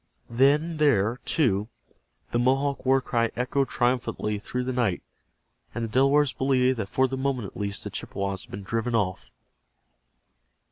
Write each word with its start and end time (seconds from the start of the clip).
Then 0.31 0.77
there, 0.77 1.17
too, 1.25 1.67
the 2.31 2.39
Mohawk 2.39 2.87
war 2.87 3.01
cry 3.01 3.29
echoed 3.35 3.67
triumphantly 3.69 4.39
through 4.39 4.63
the 4.63 4.73
night, 4.73 5.03
and 5.75 5.83
the 5.85 5.89
Delawares 5.89 6.33
believed 6.33 6.77
that 6.79 6.89
for 6.89 7.07
the 7.07 7.17
moment 7.17 7.45
at 7.51 7.55
least 7.55 7.83
the 7.83 7.91
Chippewas 7.91 8.45
had 8.45 8.49
been 8.49 8.63
driven 8.63 8.95
off. 8.95 9.29